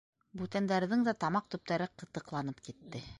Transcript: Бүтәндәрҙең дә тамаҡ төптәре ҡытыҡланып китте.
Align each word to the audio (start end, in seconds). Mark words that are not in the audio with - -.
Бүтәндәрҙең 0.39 1.03
дә 1.09 1.13
тамаҡ 1.25 1.53
төптәре 1.57 1.91
ҡытыҡланып 2.03 2.69
китте. 2.69 3.05